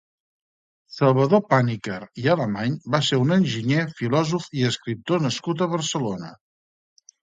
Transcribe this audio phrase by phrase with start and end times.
[0.95, 6.39] Salvador Pàniker i Alemany va ser un enginyer, filòsof i escriptor nascut a Barcelona.